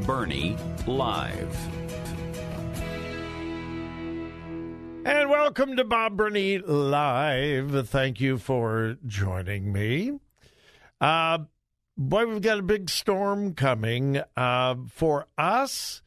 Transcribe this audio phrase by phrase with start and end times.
[0.00, 1.68] Burney Live.
[5.04, 7.88] And welcome to Bob Burney Live.
[7.88, 10.18] Thank you for joining me.
[11.00, 11.38] Uh,
[11.96, 14.22] boy, we've got a big storm coming.
[14.36, 16.02] Uh, for us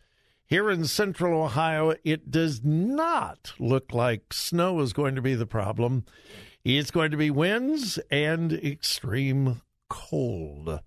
[0.45, 5.46] here in central Ohio, it does not look like snow is going to be the
[5.46, 6.06] problem.
[6.63, 10.79] It's going to be winds and extreme cold.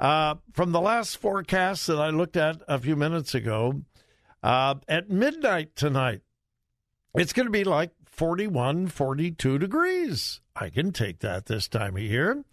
[0.00, 3.82] Uh, from the last forecast that I looked at a few minutes ago,
[4.42, 6.22] uh, at midnight tonight,
[7.14, 10.40] it's going to be like 41, 42 degrees.
[10.56, 12.44] I can take that this time of year.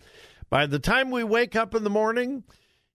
[0.49, 2.43] By the time we wake up in the morning,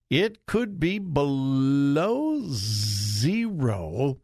[0.09, 4.17] it could be below zero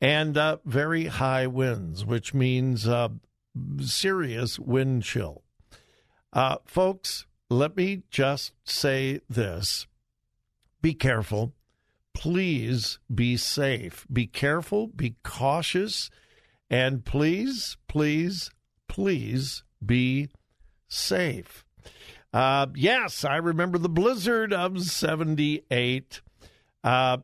[0.00, 3.08] and uh, very high winds, which means uh,
[3.80, 5.42] serious wind chill.
[6.32, 9.86] Uh, folks, let me just say this
[10.82, 11.52] be careful.
[12.14, 14.06] Please be safe.
[14.10, 16.10] Be careful, be cautious,
[16.70, 18.50] and please, please,
[18.88, 20.28] please be
[20.88, 21.64] safe.
[22.32, 26.22] Uh, yes, I remember the blizzard of '78.
[26.82, 27.18] Uh,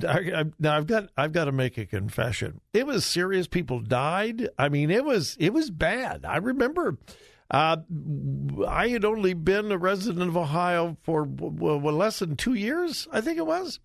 [0.00, 2.60] now I've got I've got to make a confession.
[2.72, 3.46] It was serious.
[3.48, 4.48] People died.
[4.58, 6.24] I mean, it was it was bad.
[6.24, 6.98] I remember.
[7.50, 7.78] Uh,
[8.66, 13.38] I had only been a resident of Ohio for less than two years, I think
[13.38, 13.80] it was.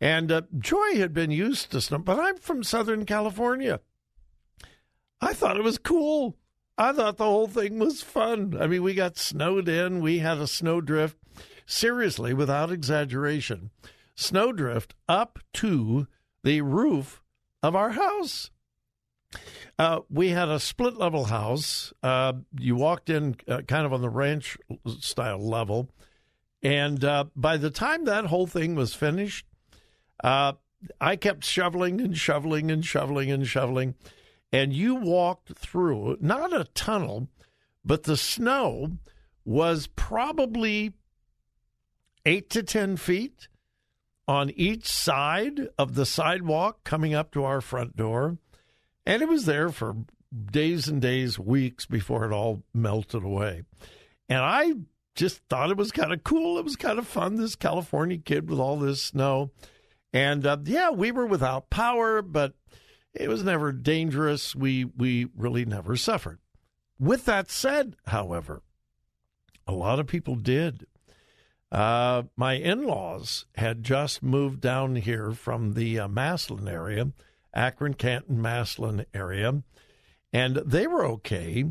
[0.00, 3.80] And uh, Joy had been used to snow, but I'm from Southern California.
[5.20, 6.36] I thought it was cool.
[6.78, 8.56] I thought the whole thing was fun.
[8.58, 11.16] I mean, we got snowed in, we had a snowdrift.
[11.66, 13.70] Seriously, without exaggeration,
[14.16, 16.08] snowdrift up to
[16.42, 17.22] the roof
[17.62, 18.50] of our house.
[19.80, 21.90] Uh, we had a split level house.
[22.02, 24.58] Uh, you walked in uh, kind of on the ranch
[25.00, 25.88] style level.
[26.62, 29.46] And uh, by the time that whole thing was finished,
[30.22, 30.52] uh,
[31.00, 33.94] I kept shoveling and shoveling and shoveling and shoveling
[34.52, 37.28] and you walked through not a tunnel,
[37.84, 38.98] but the snow
[39.44, 40.92] was probably
[42.26, 43.48] eight to 10 feet
[44.28, 48.38] on each side of the sidewalk coming up to our front door.
[49.06, 49.96] And it was there for
[50.52, 53.62] days and days, weeks before it all melted away.
[54.28, 54.74] And I
[55.14, 56.58] just thought it was kind of cool.
[56.58, 59.50] It was kind of fun, this California kid with all this snow.
[60.12, 62.54] And uh, yeah, we were without power, but
[63.14, 64.54] it was never dangerous.
[64.54, 66.38] We we really never suffered.
[66.98, 68.62] With that said, however,
[69.66, 70.86] a lot of people did.
[71.72, 77.12] Uh, my in-laws had just moved down here from the uh, Massillon area,
[77.54, 79.62] Akron, Canton, Massillon area,
[80.32, 81.64] and they were okay.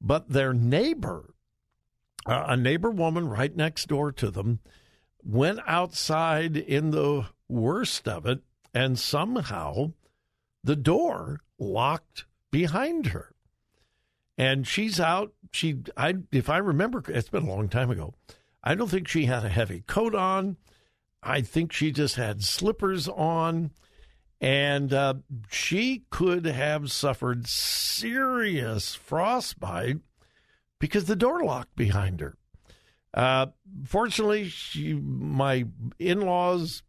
[0.00, 1.34] But their neighbor,
[2.26, 4.60] a neighbor woman right next door to them,
[5.24, 8.40] went outside in the worst of it
[8.72, 9.92] and somehow
[10.62, 13.34] the door locked behind her.
[14.38, 15.32] and she's out.
[15.52, 18.14] She, I, if I remember, it's been a long time ago.
[18.62, 20.56] I don't think she had a heavy coat on.
[21.22, 23.72] I think she just had slippers on,
[24.40, 25.14] and uh,
[25.50, 29.98] she could have suffered serious frostbite
[30.78, 32.36] because the door locked behind her.
[33.12, 33.46] Uh,
[33.84, 35.66] fortunately, she, my
[35.98, 36.82] in laws,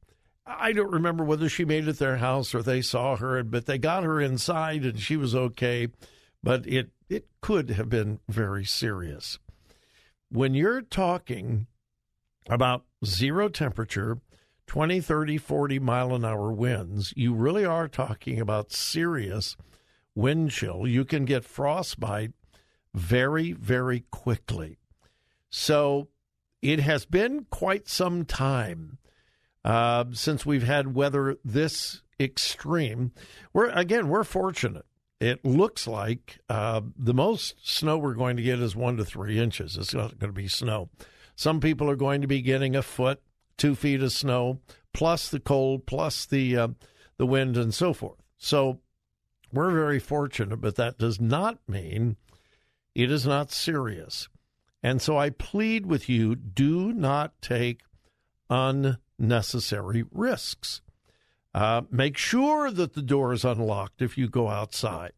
[0.45, 3.77] I don't remember whether she made it their house or they saw her, but they
[3.77, 5.87] got her inside and she was okay.
[6.43, 9.39] But it, it could have been very serious.
[10.29, 11.67] When you're talking
[12.47, 14.19] about zero temperature,
[14.69, 19.57] 20, 30, 40 mile an hour winds, you really are talking about serious
[20.13, 20.85] wind chill.
[20.85, 22.33] You can get frostbite
[22.93, 24.77] very, very quickly.
[25.49, 26.09] So
[26.61, 28.99] it has been quite some time
[29.65, 33.11] uh, since we've had weather this extreme.
[33.51, 34.85] We're again, we're fortunate.
[35.19, 39.39] It looks like uh, the most snow we're going to get is one to three
[39.39, 39.77] inches.
[39.77, 40.89] It's not going to be snow.
[41.35, 43.19] Some people are going to be getting a foot,
[43.59, 44.59] two feet of snow,
[44.93, 46.67] plus the cold, plus the uh,
[47.17, 48.19] the wind, and so forth.
[48.37, 48.79] So
[49.51, 52.17] we're very fortunate, but that does not mean
[52.95, 54.27] it is not serious.
[54.81, 57.81] And so I plead with you do not take
[58.49, 60.81] unnecessary risks.
[61.53, 65.11] Uh, make sure that the door is unlocked if you go outside.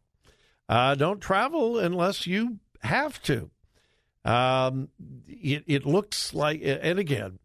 [0.67, 3.51] Uh, don't travel unless you have to.
[4.23, 4.89] Um,
[5.27, 7.39] it, it looks like, and again,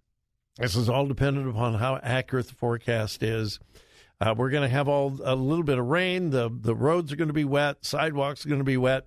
[0.59, 3.59] this is all dependent upon how accurate the forecast is.
[4.21, 6.31] Uh, we're going to have all a little bit of rain.
[6.31, 7.85] The the roads are going to be wet.
[7.85, 9.07] Sidewalks are going to be wet.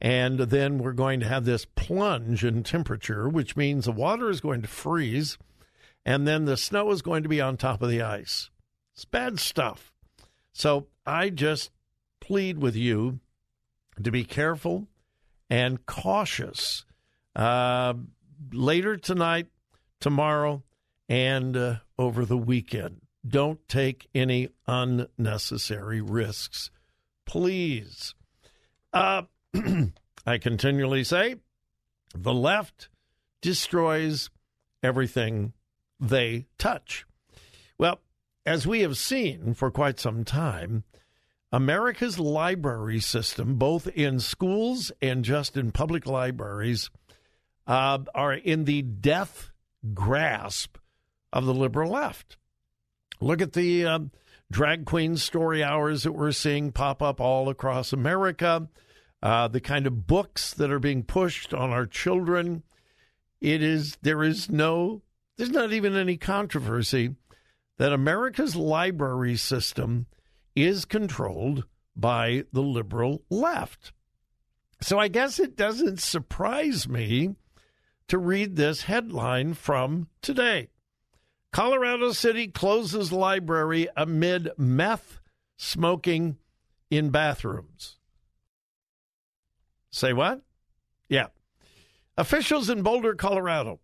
[0.00, 4.40] And then we're going to have this plunge in temperature, which means the water is
[4.40, 5.38] going to freeze,
[6.06, 8.48] and then the snow is going to be on top of the ice.
[8.94, 9.92] It's bad stuff.
[10.52, 11.70] So I just
[12.20, 13.18] plead with you
[14.02, 14.86] to be careful
[15.50, 16.84] and cautious
[17.34, 17.94] uh,
[18.52, 19.48] later tonight,
[20.00, 20.62] tomorrow,
[21.08, 23.00] and uh, over the weekend.
[23.26, 26.70] Don't take any unnecessary risks,
[27.26, 28.14] please.
[28.92, 29.22] Uh,
[30.26, 31.36] I continually say
[32.14, 32.88] the left
[33.40, 34.30] destroys
[34.82, 35.52] everything
[36.00, 37.06] they touch.
[37.78, 38.00] Well,
[38.46, 40.84] as we have seen for quite some time,
[41.50, 46.90] America's library system, both in schools and just in public libraries,
[47.66, 49.50] uh, are in the death
[49.94, 50.76] grasp
[51.32, 52.36] of the liberal left.
[53.20, 53.98] Look at the uh,
[54.50, 58.68] drag queen story hours that we're seeing pop up all across America
[59.22, 62.62] uh, the kind of books that are being pushed on our children.
[63.40, 65.02] It is there is no
[65.36, 67.14] there's not even any controversy
[67.78, 70.06] that America's library system
[70.56, 71.64] is controlled
[71.94, 73.92] by the liberal left.
[74.80, 77.34] So I guess it doesn't surprise me
[78.08, 80.68] to read this headline from today.
[81.52, 85.20] Colorado City closes library amid meth
[85.56, 86.36] smoking
[86.90, 87.98] in bathrooms.
[89.90, 90.42] Say what?
[91.08, 91.28] Yeah.
[92.16, 93.80] Officials in Boulder, Colorado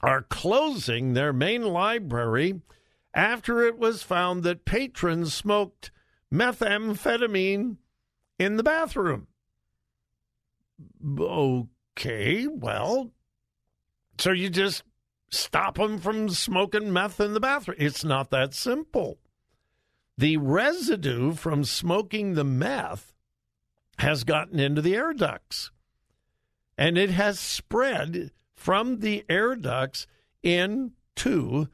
[0.00, 2.60] are closing their main library
[3.14, 5.90] after it was found that patrons smoked
[6.32, 7.76] methamphetamine
[8.38, 9.26] in the bathroom.
[11.18, 13.10] Okay, well,
[14.18, 14.82] so you just
[15.36, 17.76] stop them from smoking meth in the bathroom.
[17.80, 19.18] It's not that simple.
[20.18, 23.12] The residue from smoking the meth
[23.98, 25.70] has gotten into the air ducts.
[26.78, 30.06] And it has spread from the air ducts
[30.42, 31.68] into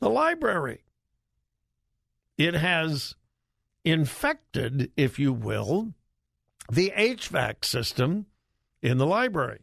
[0.00, 0.84] the library.
[2.36, 3.14] It has
[3.84, 5.94] infected, if you will,
[6.70, 8.26] the HVAC system
[8.82, 9.60] in the library.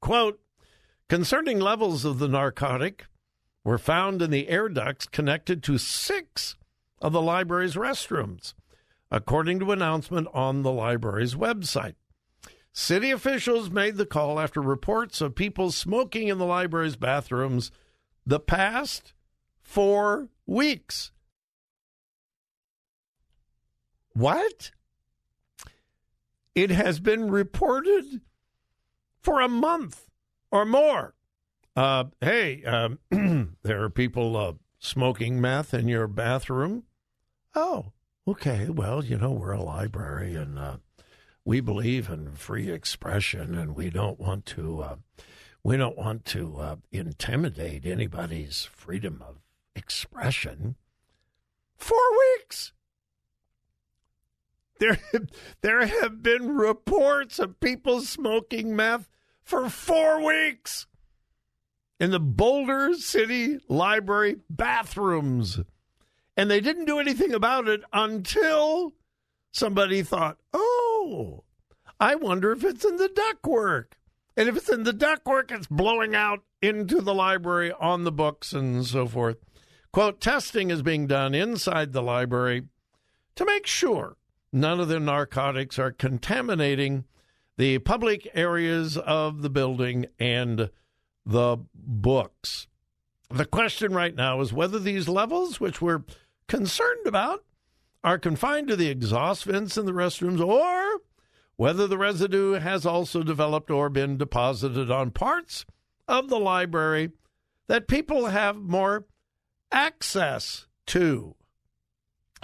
[0.00, 0.40] Quote
[1.08, 3.06] Concerning levels of the narcotic
[3.62, 6.56] were found in the air ducts connected to six
[7.00, 8.54] of the library's restrooms
[9.10, 11.94] according to announcement on the library's website.
[12.72, 17.70] City officials made the call after reports of people smoking in the library's bathrooms
[18.26, 19.12] the past
[19.60, 21.12] four weeks.
[24.14, 24.72] What?
[26.54, 28.20] It has been reported
[29.20, 30.10] for a month
[30.54, 31.14] or more.
[31.74, 33.00] Uh, hey, um,
[33.64, 36.84] there are people uh, smoking meth in your bathroom.
[37.56, 37.86] Oh,
[38.28, 40.76] okay, well, you know, we're a library and uh,
[41.44, 44.96] we believe in free expression and we don't want to uh,
[45.64, 49.38] we don't want to uh, intimidate anybody's freedom of
[49.74, 50.76] expression.
[51.76, 51.98] Four
[52.38, 52.72] weeks.
[54.78, 55.00] There,
[55.62, 59.08] there have been reports of people smoking meth
[59.44, 60.86] for four weeks
[62.00, 65.60] in the Boulder City Library bathrooms.
[66.36, 68.94] And they didn't do anything about it until
[69.52, 71.44] somebody thought, oh,
[72.00, 73.92] I wonder if it's in the ductwork.
[74.36, 78.52] And if it's in the ductwork, it's blowing out into the library on the books
[78.52, 79.36] and so forth.
[79.92, 82.64] Quote, testing is being done inside the library
[83.36, 84.16] to make sure
[84.52, 87.04] none of the narcotics are contaminating
[87.56, 90.70] the public areas of the building and
[91.24, 92.66] the books.
[93.30, 96.04] The question right now is whether these levels, which we're
[96.46, 97.44] concerned about,
[98.02, 101.00] are confined to the exhaust vents in the restrooms or
[101.56, 105.64] whether the residue has also developed or been deposited on parts
[106.06, 107.12] of the library
[107.66, 109.06] that people have more
[109.72, 111.34] access to.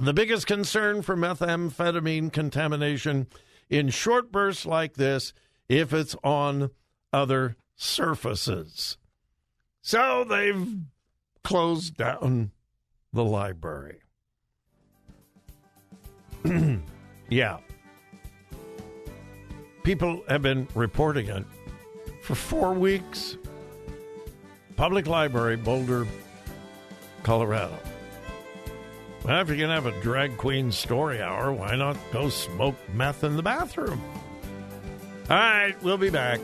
[0.00, 3.26] The biggest concern for methamphetamine contamination
[3.71, 5.33] in short bursts like this
[5.69, 6.71] if it's on
[7.12, 8.99] other surfaces.
[9.81, 10.79] So they've
[11.43, 12.50] closed down
[13.12, 14.00] the library.
[17.29, 17.59] yeah.
[19.83, 21.45] People have been reporting it
[22.23, 23.39] for four weeks.
[24.77, 26.07] Public Library, Boulder,
[27.23, 27.79] Colorado.
[29.25, 32.77] Well, if you're going to have a drag queen story hour, why not go smoke
[32.95, 34.03] meth in the bathroom?
[35.29, 36.41] All right, we'll be back.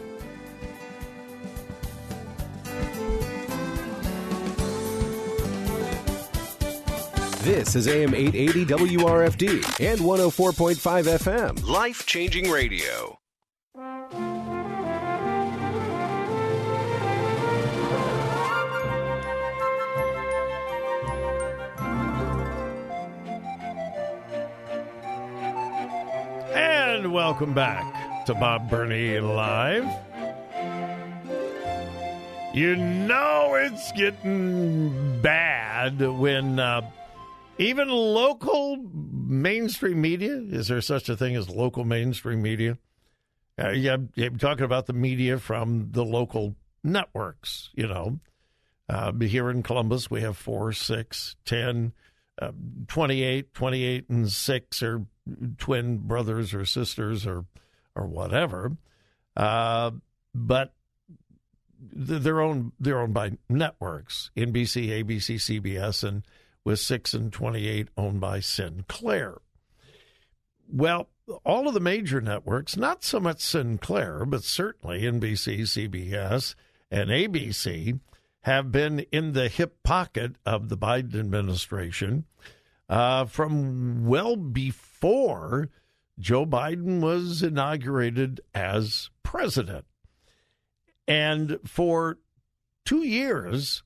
[7.42, 11.64] This is AM 880 WRFD and 104.5 FM.
[11.66, 13.18] Life changing radio.
[27.06, 29.84] And welcome back to Bob Burney Live.
[32.52, 36.90] You know it's getting bad when uh,
[37.58, 42.76] even local mainstream media, is there such a thing as local mainstream media?
[43.56, 48.18] Uh, yeah, I'm talking about the media from the local networks, you know.
[48.88, 51.92] Uh, here in Columbus, we have four, six, 10,
[52.42, 52.50] uh,
[52.88, 55.06] 28, 28 and 6 are
[55.58, 57.44] twin brothers or sisters or,
[57.94, 58.76] or whatever.
[59.36, 59.90] Uh,
[60.34, 60.72] but
[61.78, 66.22] they're owned, they're owned by networks, NBC, ABC, CBS, and
[66.64, 69.36] with 6 and 28 owned by Sinclair.
[70.68, 71.08] Well,
[71.44, 76.54] all of the major networks, not so much Sinclair, but certainly NBC, CBS,
[76.90, 78.00] and ABC,
[78.42, 82.24] have been in the hip pocket of the Biden administration
[82.88, 85.68] uh, from well before
[86.18, 89.84] Joe Biden was inaugurated as president.
[91.08, 92.18] And for
[92.84, 93.82] two years,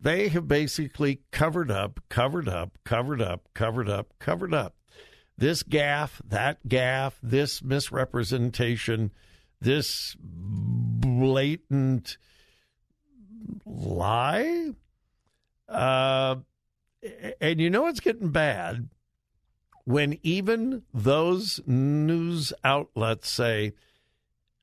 [0.00, 4.74] they have basically covered up, covered up, covered up, covered up, covered up.
[5.36, 9.12] This gaff, that gaff, this misrepresentation,
[9.60, 12.16] this blatant
[13.64, 14.70] lie.
[15.68, 16.36] Uh,
[17.40, 18.88] and you know it's getting bad
[19.84, 23.72] when even those news outlets say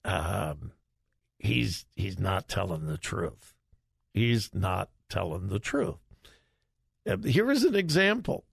[0.03, 0.71] um,
[1.39, 3.53] he's he's not telling the truth.
[4.13, 5.97] He's not telling the truth.
[7.07, 8.45] Uh, here is an example.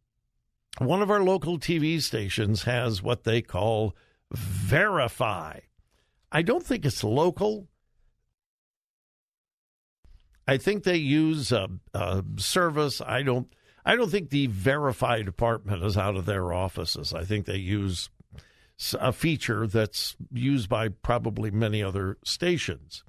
[0.79, 3.95] One of our local TV stations has what they call
[4.33, 5.61] Verify.
[6.31, 7.69] I don't think it's local.
[10.49, 13.01] I think they use a, a, service.
[13.01, 13.53] I don't.
[13.85, 17.12] I don't think the Verify department is out of their offices.
[17.12, 18.11] I think they use
[18.95, 23.05] a feature that's used by probably many other stations.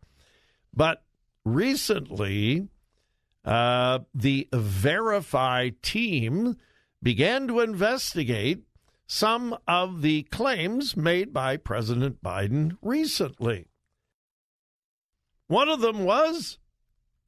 [0.73, 1.03] But
[1.45, 2.67] recently,
[3.45, 6.57] uh, the Verify team
[7.01, 8.63] began to investigate
[9.05, 13.67] some of the claims made by President Biden recently.
[15.47, 16.57] One of them was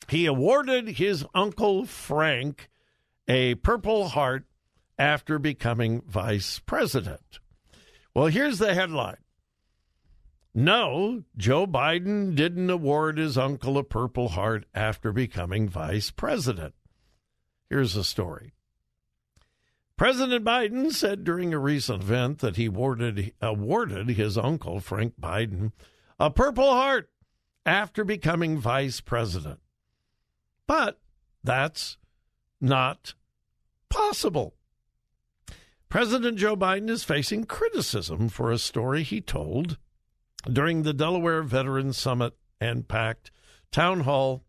[0.07, 2.69] he awarded his uncle Frank
[3.27, 4.45] a Purple Heart
[4.97, 7.39] after becoming vice president.
[8.13, 9.17] Well, here's the headline
[10.53, 16.75] No, Joe Biden didn't award his uncle a Purple Heart after becoming vice president.
[17.69, 18.53] Here's the story.
[19.97, 25.71] President Biden said during a recent event that he awarded, awarded his uncle, Frank Biden,
[26.19, 27.09] a Purple Heart
[27.65, 29.59] after becoming vice president.
[30.67, 30.99] But
[31.43, 31.97] that's
[32.61, 33.13] not
[33.89, 34.55] possible.
[35.89, 39.77] President Joe Biden is facing criticism for a story he told
[40.51, 43.31] during the Delaware Veterans Summit and Pact
[43.71, 44.43] Town Hall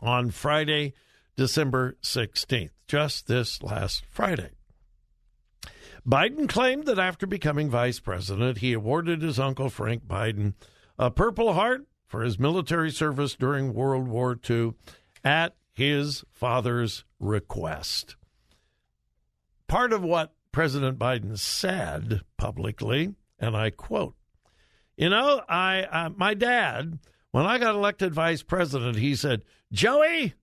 [0.00, 0.94] on Friday,
[1.36, 4.50] December 16th, just this last Friday.
[6.06, 10.54] Biden claimed that after becoming vice president, he awarded his uncle Frank Biden
[10.98, 14.74] a Purple Heart for his military service during World War II
[15.24, 18.16] at his father's request.
[19.66, 24.14] Part of what President Biden said publicly, and I quote,
[24.96, 26.98] "You know, I uh, my dad,
[27.30, 30.34] when I got elected vice president, he said, Joey."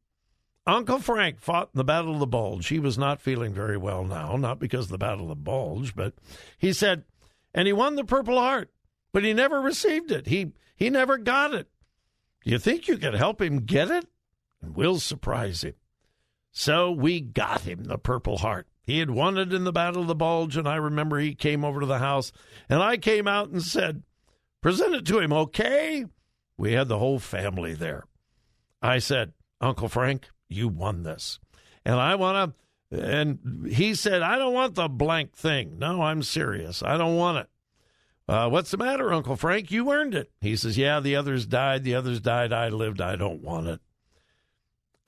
[0.67, 2.67] Uncle Frank fought in the Battle of the Bulge.
[2.67, 5.95] He was not feeling very well now, not because of the Battle of the Bulge,
[5.95, 6.13] but
[6.59, 7.05] he said,
[7.55, 8.69] and he won the Purple Heart,
[9.11, 10.27] but he never received it.
[10.27, 11.67] He he never got it.
[12.43, 14.05] Do you think you could help him get it?
[14.61, 15.75] And we'll surprise him.
[16.51, 18.67] So we got him the Purple Heart.
[18.83, 21.63] He had won it in the Battle of the Bulge, and I remember he came
[21.63, 22.31] over to the house,
[22.67, 24.03] and I came out and said,
[24.61, 26.05] Present it to him, okay?
[26.57, 28.05] We had the whole family there.
[28.81, 31.39] I said, Uncle Frank, you won this.
[31.85, 32.55] And I want
[32.91, 35.77] to, and he said, I don't want the blank thing.
[35.77, 36.81] No, I'm serious.
[36.83, 37.47] I don't want it.
[38.27, 39.71] Uh, what's the matter, Uncle Frank?
[39.71, 40.31] You earned it.
[40.41, 41.83] He says, Yeah, the others died.
[41.83, 42.53] The others died.
[42.53, 43.01] I lived.
[43.01, 43.79] I don't want it.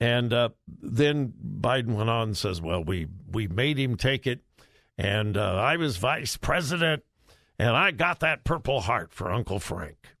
[0.02, 4.40] And uh, then Biden went on and says, Well, we, we made him take it.
[4.98, 7.04] And uh, I was vice president.
[7.56, 10.16] And I got that Purple Heart for Uncle Frank.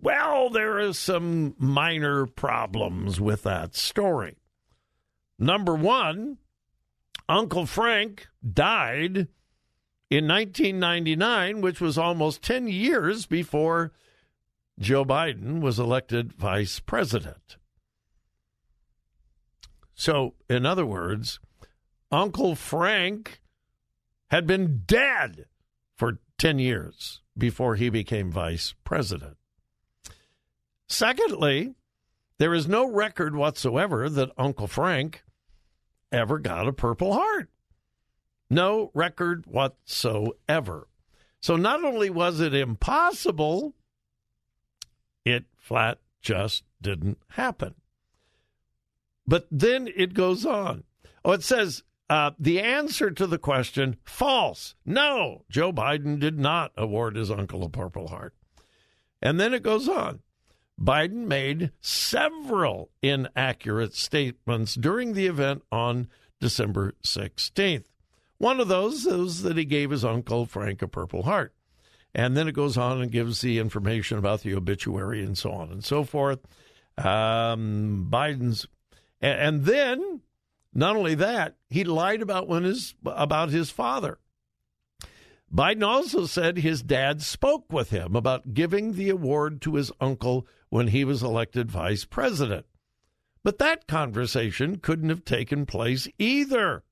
[0.00, 4.38] Well, there is some minor problems with that story.
[5.38, 6.38] Number one,
[7.28, 9.28] Uncle Frank died
[10.10, 13.92] in 1999, which was almost 10 years before
[14.80, 17.58] Joe Biden was elected vice president.
[20.02, 21.38] So, in other words,
[22.10, 23.40] Uncle Frank
[24.32, 25.46] had been dead
[25.96, 29.36] for 10 years before he became vice president.
[30.88, 31.76] Secondly,
[32.38, 35.22] there is no record whatsoever that Uncle Frank
[36.10, 37.48] ever got a Purple Heart.
[38.50, 40.88] No record whatsoever.
[41.38, 43.76] So not only was it impossible,
[45.24, 47.76] it flat just didn't happen.
[49.26, 50.84] But then it goes on.
[51.24, 54.74] Oh, it says uh, the answer to the question false.
[54.84, 58.34] No, Joe Biden did not award his uncle a Purple Heart.
[59.20, 60.20] And then it goes on.
[60.80, 66.08] Biden made several inaccurate statements during the event on
[66.40, 67.84] December 16th.
[68.38, 71.54] One of those is that he gave his uncle Frank a Purple Heart.
[72.14, 75.70] And then it goes on and gives the information about the obituary and so on
[75.70, 76.40] and so forth.
[76.98, 78.66] Um, Biden's,
[79.22, 80.20] and then
[80.74, 84.18] not only that, he lied about when his about his father.
[85.54, 90.46] Biden also said his dad spoke with him about giving the award to his uncle
[90.70, 92.64] when he was elected vice president.
[93.44, 96.84] But that conversation couldn't have taken place either.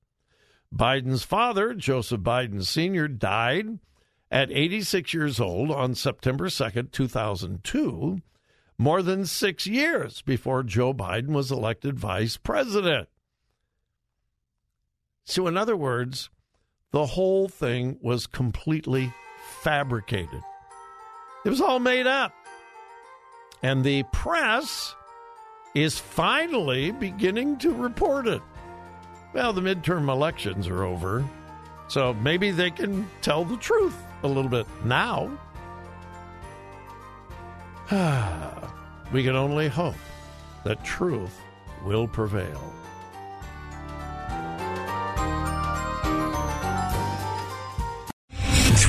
[0.73, 3.79] Biden's father, Joseph Biden Sr., died
[4.29, 8.21] at 86 years old on September 2nd, 2002,
[8.81, 13.07] more than six years before Joe Biden was elected vice president.
[15.23, 16.31] So, in other words,
[16.89, 19.13] the whole thing was completely
[19.61, 20.41] fabricated.
[21.45, 22.33] It was all made up.
[23.61, 24.95] And the press
[25.75, 28.41] is finally beginning to report it.
[29.31, 31.23] Well, the midterm elections are over,
[31.87, 35.29] so maybe they can tell the truth a little bit now.
[39.11, 39.95] we can only hope
[40.63, 41.37] that truth
[41.83, 42.73] will prevail.